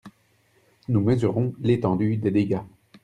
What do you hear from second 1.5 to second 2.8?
l’étendue des dégâts.